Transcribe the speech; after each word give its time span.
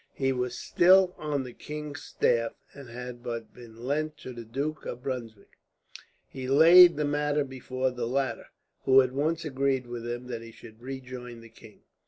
He 0.15 0.31
was 0.31 0.57
still 0.57 1.13
on 1.19 1.43
the 1.43 1.53
king's 1.53 2.01
staff, 2.01 2.53
and 2.73 2.89
had 2.89 3.21
but 3.21 3.53
been 3.53 3.83
lent 3.85 4.17
to 4.17 4.33
the 4.33 4.43
Duke 4.43 4.83
of 4.87 5.03
Brunswick. 5.03 5.59
He 6.27 6.47
laid 6.47 6.97
the 6.97 7.05
matter 7.05 7.43
before 7.43 7.91
the 7.91 8.07
latter, 8.07 8.47
who 8.85 8.99
at 9.03 9.11
once 9.11 9.45
agreed 9.45 9.85
with 9.85 10.07
him 10.07 10.25
that 10.25 10.41
he 10.41 10.51
should 10.51 10.81
rejoin 10.81 11.41
the 11.41 11.49
king. 11.49 11.81